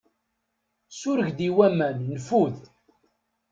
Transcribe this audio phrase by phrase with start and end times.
[0.99, 2.57] Sureg-d i waman nfud.